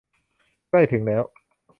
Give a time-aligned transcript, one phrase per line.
[0.69, 1.23] ใกล้ถึงแล้ว